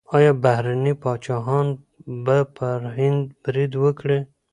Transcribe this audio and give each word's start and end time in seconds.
ایا 0.15 0.31
بهرني 0.43 0.93
پاچاهان 1.01 1.67
به 2.25 2.37
پر 2.55 2.81
هند 2.95 3.21
برید 3.43 3.71
وکړي؟ 3.83 4.19